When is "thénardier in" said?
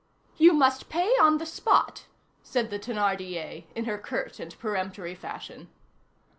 2.79-3.85